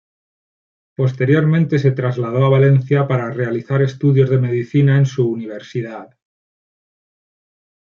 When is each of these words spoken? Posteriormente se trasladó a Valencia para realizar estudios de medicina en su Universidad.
Posteriormente 0.95 1.77
se 1.77 1.91
trasladó 1.91 2.43
a 2.43 2.49
Valencia 2.49 3.07
para 3.07 3.29
realizar 3.29 3.83
estudios 3.83 4.31
de 4.31 4.39
medicina 4.39 4.97
en 4.97 5.05
su 5.05 5.29
Universidad. 5.31 6.17